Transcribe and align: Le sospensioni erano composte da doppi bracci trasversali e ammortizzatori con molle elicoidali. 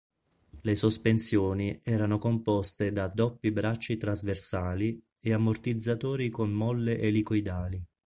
Le 0.61 0.73
sospensioni 0.73 1.81
erano 1.83 2.17
composte 2.17 2.91
da 2.91 3.07
doppi 3.07 3.51
bracci 3.51 3.97
trasversali 3.97 4.99
e 5.19 5.31
ammortizzatori 5.31 6.29
con 6.29 6.51
molle 6.51 6.99
elicoidali. 6.99 7.85